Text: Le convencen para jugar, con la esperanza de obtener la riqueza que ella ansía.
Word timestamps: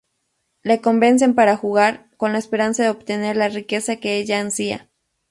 Le 0.63 0.81
convencen 0.81 1.35
para 1.35 1.55
jugar, 1.57 2.09
con 2.17 2.33
la 2.33 2.39
esperanza 2.39 2.81
de 2.81 2.89
obtener 2.89 3.35
la 3.37 3.49
riqueza 3.49 3.97
que 3.97 4.17
ella 4.17 4.39
ansía. 4.39 4.89